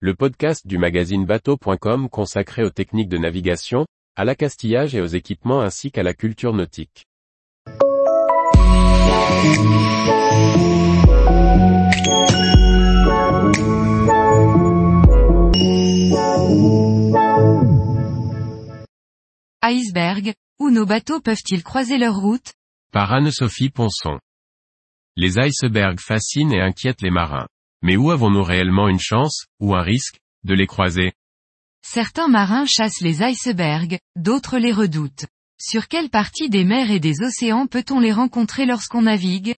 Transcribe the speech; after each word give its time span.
le 0.00 0.14
podcast 0.14 0.66
du 0.66 0.76
magazine 0.76 1.24
bateau.com 1.24 2.10
consacré 2.10 2.62
aux 2.62 2.70
techniques 2.70 3.08
de 3.08 3.16
navigation, 3.16 3.86
à 4.14 4.26
l'accastillage 4.26 4.94
et 4.94 5.00
aux 5.00 5.06
équipements 5.06 5.62
ainsi 5.62 5.90
qu'à 5.90 6.02
la 6.02 6.12
culture 6.12 6.52
nautique. 6.52 7.06
Iceberg, 19.62 20.34
où 20.58 20.70
nos 20.70 20.84
bateaux 20.84 21.20
peuvent-ils 21.20 21.64
croiser 21.64 21.96
leur 21.96 22.16
route? 22.16 22.52
Par 22.92 23.14
Anne-Sophie 23.14 23.70
Ponson. 23.70 24.18
Les 25.16 25.38
icebergs 25.38 26.00
fascinent 26.00 26.52
et 26.52 26.60
inquiètent 26.60 27.00
les 27.00 27.10
marins. 27.10 27.46
Mais 27.82 27.96
où 27.96 28.10
avons-nous 28.10 28.42
réellement 28.42 28.88
une 28.88 29.00
chance, 29.00 29.46
ou 29.60 29.74
un 29.74 29.82
risque, 29.82 30.18
de 30.44 30.54
les 30.54 30.66
croiser? 30.66 31.12
Certains 31.82 32.28
marins 32.28 32.66
chassent 32.66 33.00
les 33.00 33.22
icebergs, 33.22 33.98
d'autres 34.16 34.58
les 34.58 34.72
redoutent. 34.72 35.26
Sur 35.60 35.88
quelle 35.88 36.10
partie 36.10 36.50
des 36.50 36.64
mers 36.64 36.90
et 36.90 37.00
des 37.00 37.22
océans 37.22 37.66
peut-on 37.66 38.00
les 38.00 38.12
rencontrer 38.12 38.66
lorsqu'on 38.66 39.02
navigue? 39.02 39.54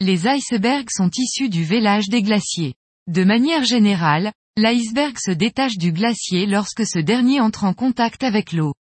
Les 0.00 0.26
icebergs 0.26 0.90
sont 0.90 1.10
issus 1.16 1.48
du 1.48 1.64
vélage 1.64 2.08
des 2.08 2.22
glaciers. 2.22 2.74
De 3.06 3.24
manière 3.24 3.64
générale, 3.64 4.32
l'iceberg 4.56 5.16
se 5.18 5.30
détache 5.30 5.78
du 5.78 5.92
glacier 5.92 6.46
lorsque 6.46 6.86
ce 6.86 6.98
dernier 6.98 7.40
entre 7.40 7.64
en 7.64 7.72
contact 7.72 8.22
avec 8.22 8.52
l'eau. 8.52 8.74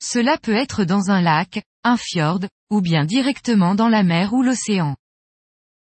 Cela 0.00 0.38
peut 0.38 0.54
être 0.54 0.84
dans 0.84 1.10
un 1.10 1.20
lac, 1.20 1.62
un 1.84 1.96
fjord, 1.96 2.40
ou 2.70 2.80
bien 2.80 3.04
directement 3.04 3.74
dans 3.74 3.88
la 3.88 4.02
mer 4.02 4.32
ou 4.32 4.42
l'océan. 4.42 4.96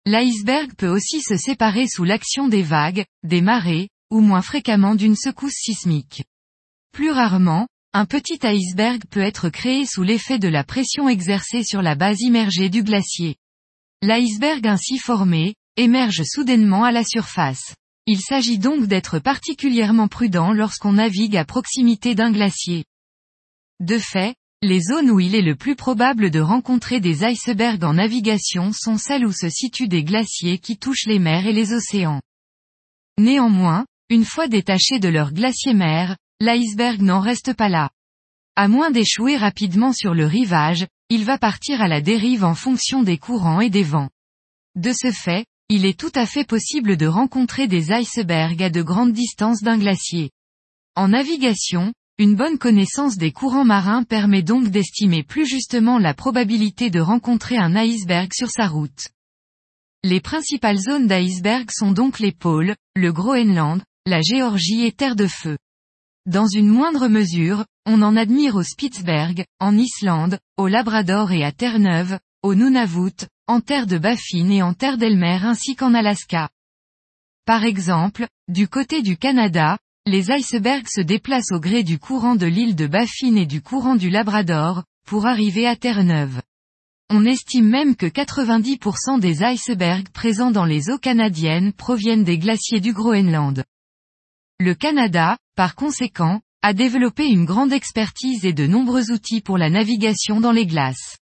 L'iceberg 0.05 0.75
peut 0.77 0.89
aussi 0.89 1.21
se 1.21 1.37
séparer 1.37 1.87
sous 1.87 2.05
l'action 2.05 2.49
des 2.49 2.63
vagues, 2.63 3.05
des 3.23 3.41
marées, 3.41 3.89
ou 4.11 4.21
moins 4.21 4.43
fréquemment 4.43 4.95
d'une 4.95 5.15
secousse 5.15 5.55
sismique. 5.55 6.25
Plus 6.93 7.11
rarement, 7.11 7.69
un 7.93 8.05
petit 8.05 8.39
iceberg 8.43 9.03
peut 9.11 9.21
être 9.21 9.49
créé 9.49 9.87
sous 9.87 10.03
l'effet 10.03 10.39
de 10.39 10.49
la 10.49 10.65
pression 10.65 11.09
exercée 11.09 11.63
sur 11.63 11.83
la 11.83 11.95
base 11.95 12.21
immergée 12.21 12.69
du 12.69 12.83
glacier. 12.83 13.37
L'iceberg 14.03 14.67
ainsi 14.67 14.99
formé, 14.99 15.55
émerge 15.77 16.23
soudainement 16.25 16.85
à 16.85 16.91
la 16.91 17.05
surface. 17.05 17.75
Il 18.07 18.21
s'agit 18.21 18.59
donc 18.59 18.87
d'être 18.87 19.21
particulièrement 19.21 20.09
prudent 20.09 20.53
lorsqu'on 20.53 20.95
navigue 20.95 21.37
à 21.37 21.45
proximité 21.45 22.17
d'un 22.17 22.33
glacier. 22.33 22.85
De 23.79 23.99
fait, 23.99 24.35
les 24.63 24.81
zones 24.81 25.11
où 25.11 25.19
il 25.19 25.35
est 25.35 25.43
le 25.43 25.57
plus 25.57 25.75
probable 25.75 26.31
de 26.31 26.39
rencontrer 26.39 27.01
des 27.01 27.25
icebergs 27.25 27.83
en 27.83 27.95
navigation 27.95 28.71
sont 28.73 28.97
celles 28.97 29.27
où 29.27 29.33
se 29.33 29.49
situent 29.49 29.89
des 29.89 30.05
glaciers 30.05 30.59
qui 30.59 30.79
touchent 30.79 31.07
les 31.07 31.19
mers 31.19 31.47
et 31.47 31.53
les 31.53 31.73
océans. 31.73 32.23
Néanmoins, 33.19 33.87
une 34.09 34.25
fois 34.25 34.47
détaché 34.47 35.01
de 35.01 35.09
leur 35.09 35.33
glacier-mer, 35.33 36.17
l'iceberg 36.41 37.03
n'en 37.03 37.19
reste 37.19 37.55
pas 37.55 37.69
là. 37.69 37.91
À 38.55 38.69
moins 38.69 38.93
d'échouer 38.93 39.37
rapidement 39.37 39.93
sur 39.93 40.15
le 40.15 40.27
rivage, 40.27 40.87
il 41.09 41.25
va 41.25 41.39
partir 41.39 41.83
à 41.83 41.89
la 41.89 42.01
dérive 42.01 42.45
en 42.45 42.55
fonction 42.55 43.03
des 43.03 43.19
courants 43.19 43.61
et 43.61 43.71
des 43.71 43.83
vents. 43.83 44.11
De 44.77 44.93
ce 44.93 45.11
fait, 45.11 45.45
il 45.71 45.85
est 45.85 45.99
tout 45.99 46.13
à 46.15 46.25
fait 46.25 46.45
possible 46.45 46.97
de 46.97 47.07
rencontrer 47.07 47.67
des 47.67 47.91
icebergs 47.91 48.63
à 48.63 48.71
de 48.71 48.83
grandes 48.83 49.13
distances 49.13 49.63
d'un 49.63 49.79
glacier. 49.79 50.31
En 50.95 51.09
navigation, 51.09 51.93
une 52.19 52.37
bonne 52.37 52.59
connaissance 52.59 53.17
des 53.17 53.33
courants 53.33 53.65
marins 53.65 54.05
permet 54.05 54.43
donc 54.43 54.69
d'estimer 54.69 55.23
plus 55.23 55.47
justement 55.47 55.99
la 55.99 56.15
probabilité 56.15 56.91
de 56.91 57.01
rencontrer 57.01 57.57
un 57.57 57.75
iceberg 57.75 58.31
sur 58.35 58.51
sa 58.51 58.69
route. 58.69 59.09
Les 60.05 60.21
principales 60.21 60.79
zones 60.79 61.07
d'iceberg 61.07 61.71
sont 61.71 61.93
donc 61.93 62.19
les 62.19 62.33
pôles, 62.33 62.75
le 62.95 63.13
Groenland, 63.13 63.83
la 64.05 64.21
Géorgie 64.21 64.85
et 64.85 64.93
Terre 64.93 65.17
de 65.17 65.27
Feu. 65.27 65.57
Dans 66.27 66.47
une 66.47 66.69
moindre 66.69 67.09
mesure, 67.09 67.65
on 67.87 68.03
en 68.03 68.17
admire 68.17 68.57
au 68.57 68.63
Spitzberg, 68.63 69.45
en 69.59 69.77
Islande, 69.77 70.39
au 70.57 70.69
Labrador 70.69 71.33
et 71.33 71.45
à 71.45 71.51
Terre-Neuve, 71.51 72.19
au 72.43 72.55
Nunavut, 72.55 73.27
en 73.47 73.61
Terre 73.61 73.87
de 73.87 73.99
Baffin 73.99 74.51
et 74.51 74.63
en 74.63 74.75
Terre 74.75 74.99
d'Elmer 74.99 75.39
ainsi 75.43 75.77
qu'en 75.77 75.95
Alaska. 75.95 76.51
Par 77.45 77.65
exemple, 77.65 78.27
du 78.49 78.69
côté 78.69 79.03
du 79.03 79.17
Canada, 79.17 79.79
les 80.07 80.33
icebergs 80.33 80.89
se 80.89 81.01
déplacent 81.01 81.53
au 81.53 81.61
gré 81.61 81.85
du 81.85 81.99
courant 81.99 82.35
de 82.35 82.47
l'île 82.47 82.75
de 82.75 82.89
Baffin 82.89 83.37
et 83.37 83.47
du 83.47 83.63
courant 83.63 83.95
du 83.95 84.11
Labrador, 84.11 84.83
pour 85.07 85.27
arriver 85.27 85.67
à 85.67 85.77
Terre-Neuve. 85.77 86.43
On 87.09 87.25
estime 87.25 87.69
même 87.69 87.95
que 87.95 88.07
90% 88.07 89.21
des 89.21 89.45
icebergs 89.45 90.09
présents 90.09 90.51
dans 90.51 90.65
les 90.65 90.91
eaux 90.91 90.99
canadiennes 90.99 91.73
proviennent 91.73 92.25
des 92.25 92.39
glaciers 92.39 92.81
du 92.81 92.93
Groenland. 92.93 93.65
Le 94.59 94.75
Canada, 94.75 95.39
par 95.55 95.77
conséquent, 95.77 96.41
a 96.63 96.73
développé 96.73 97.27
une 97.27 97.45
grande 97.45 97.73
expertise 97.73 98.45
et 98.45 98.53
de 98.53 98.67
nombreux 98.67 99.13
outils 99.13 99.41
pour 99.41 99.57
la 99.57 99.71
navigation 99.71 100.41
dans 100.41 100.53
les 100.53 100.67
glaces. 100.67 101.19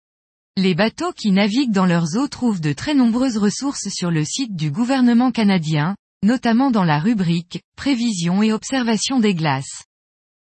Les 0.57 0.75
bateaux 0.75 1.11
qui 1.13 1.31
naviguent 1.31 1.73
dans 1.73 1.85
leurs 1.85 2.17
eaux 2.17 2.27
trouvent 2.27 2.61
de 2.61 2.73
très 2.73 2.93
nombreuses 2.93 3.37
ressources 3.37 3.89
sur 3.89 4.11
le 4.11 4.25
site 4.25 4.55
du 4.55 4.69
gouvernement 4.69 5.31
canadien, 5.31 5.95
notamment 6.25 6.71
dans 6.71 6.83
la 6.83 6.99
rubrique 6.99 7.61
Prévision 7.77 8.41
et 8.41 8.51
observation 8.51 9.19
des 9.19 9.35
glaces. 9.35 9.85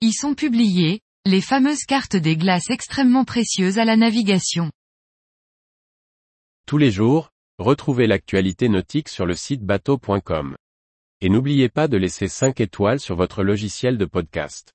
Y 0.02 0.12
sont 0.12 0.34
publiées, 0.34 1.02
les 1.24 1.40
fameuses 1.40 1.86
cartes 1.88 2.16
des 2.16 2.36
glaces 2.36 2.70
extrêmement 2.70 3.26
précieuses 3.26 3.78
à 3.78 3.86
la 3.86 3.96
navigation. 3.96 4.72
Tous 6.66 6.80
les 6.80 6.92
jours, 6.92 7.30
retrouvez 7.60 8.08
l'actualité 8.08 8.70
nautique 8.70 9.08
sur 9.08 9.26
le 9.26 9.36
site 9.36 9.62
bateau.com. 9.62 10.56
Et 11.22 11.30
n'oubliez 11.30 11.70
pas 11.70 11.88
de 11.88 11.98
laisser 11.98 12.28
5 12.28 12.59
étoiles 12.59 13.00
sur 13.00 13.16
votre 13.16 13.44
logiciel 13.44 13.98
de 13.98 14.06
podcast. 14.06 14.74